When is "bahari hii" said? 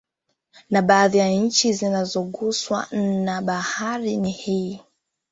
3.41-4.69